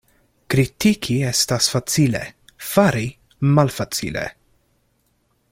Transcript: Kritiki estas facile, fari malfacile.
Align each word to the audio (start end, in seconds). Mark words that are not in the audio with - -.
Kritiki 0.51 1.17
estas 1.31 1.67
facile, 1.73 2.23
fari 2.71 3.05
malfacile. 3.59 4.27